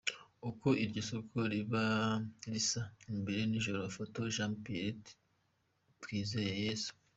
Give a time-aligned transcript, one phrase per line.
[0.49, 1.83] Uko iryo soko riba
[2.51, 5.01] risa imbere nijoro: Photos: Jean Pierre
[6.01, 6.91] Twizeyeyezu.